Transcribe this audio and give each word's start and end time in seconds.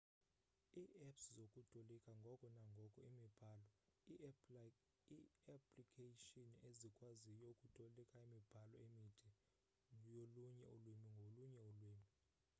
ii-apps 0.81 1.25
zokutolika 1.37 2.11
ngoko 2.21 2.45
nangoko 2.55 2.99
imibhalo 3.09 3.67
ii-applikayshini 4.09 6.55
ezikwaziyo 6.69 7.45
ukutolika 7.53 8.17
iimibhalo 8.21 8.75
emide 8.85 9.29
yolunye 10.13 10.63
ulwimi 10.73 11.07
ngolunye 11.15 11.59
ulwimi 11.69 12.09